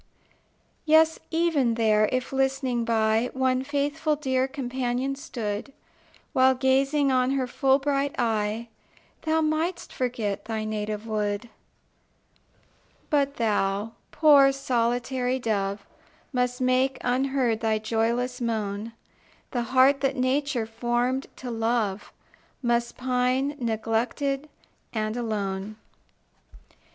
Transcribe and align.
Yes, 0.83 1.19
even 1.29 1.75
there, 1.75 2.09
if, 2.11 2.33
listening 2.33 2.83
by, 2.83 3.29
One 3.33 3.63
faithful 3.63 4.15
dear 4.15 4.47
companion 4.47 5.13
stood, 5.13 5.73
While 6.33 6.55
gazing 6.55 7.11
on 7.11 7.33
her 7.33 7.45
full 7.45 7.77
bright 7.77 8.15
eye, 8.17 8.69
Thou 9.21 9.41
mightst 9.41 9.93
forget 9.93 10.45
thy 10.45 10.63
native 10.63 11.05
wood 11.05 11.49
But 13.11 13.35
thou, 13.35 13.91
poor 14.09 14.51
solitary 14.51 15.37
dove, 15.37 15.85
Must 16.33 16.59
make, 16.61 16.97
unheard, 17.01 17.59
thy 17.59 17.77
joyless 17.77 18.41
moan; 18.41 18.93
The 19.51 19.61
heart 19.69 20.01
that 20.01 20.15
Nature 20.15 20.65
formed 20.65 21.27
to 21.35 21.51
love 21.51 22.11
Must 22.63 22.97
pine, 22.97 23.55
neglected, 23.59 24.49
and 24.93 25.15
alone. 25.15 25.75